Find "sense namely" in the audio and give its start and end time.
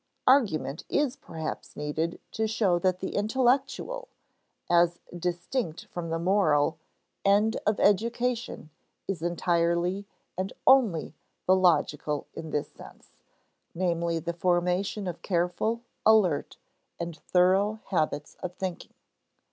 12.71-14.17